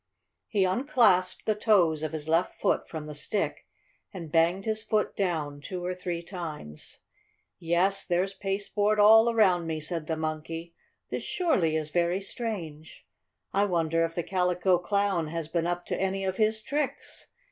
He 0.47 0.63
unclasped 0.63 1.45
the 1.45 1.53
toes 1.53 2.01
of 2.01 2.11
his 2.11 2.27
left 2.27 2.59
foot 2.59 2.87
from 2.89 3.05
the 3.05 3.13
stick 3.13 3.67
and 4.11 4.31
banged 4.31 4.65
his 4.65 4.81
foot 4.81 5.15
down 5.15 5.61
two 5.61 5.85
or 5.85 5.93
three 5.93 6.23
times. 6.23 6.97
"Yes, 7.59 8.03
there's 8.03 8.33
pasteboard 8.33 8.99
all 8.99 9.29
around 9.29 9.67
me," 9.67 9.79
said 9.79 10.07
the 10.07 10.17
Monkey. 10.17 10.73
"This 11.11 11.21
surely 11.21 11.75
is 11.75 11.91
very 11.91 12.19
strange! 12.19 13.05
I 13.53 13.65
wonder 13.65 14.03
if 14.03 14.15
the 14.15 14.23
Calico 14.23 14.79
Clown 14.79 15.27
has 15.27 15.47
been 15.47 15.67
up 15.67 15.85
to 15.85 16.01
any 16.01 16.25
of 16.25 16.37
his 16.37 16.63
tricks? 16.63 17.27